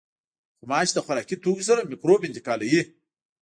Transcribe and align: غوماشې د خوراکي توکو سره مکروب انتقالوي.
غوماشې 0.59 0.93
د 0.95 0.99
خوراکي 1.05 1.35
توکو 1.43 1.63
سره 1.69 1.87
مکروب 1.91 2.21
انتقالوي. 2.25 2.81